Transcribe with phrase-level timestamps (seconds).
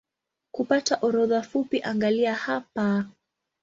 [0.51, 3.05] Kupata orodha fupi angalia hapa